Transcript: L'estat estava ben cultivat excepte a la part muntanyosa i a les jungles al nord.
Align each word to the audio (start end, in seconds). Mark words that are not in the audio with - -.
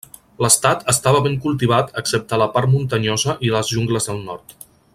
L'estat 0.43 0.79
estava 0.93 1.19
ben 1.27 1.35
cultivat 1.43 1.93
excepte 2.03 2.35
a 2.37 2.39
la 2.43 2.47
part 2.55 2.73
muntanyosa 2.73 3.37
i 3.49 3.53
a 3.53 3.57
les 3.59 3.71
jungles 3.75 4.11
al 4.15 4.25
nord. 4.31 4.57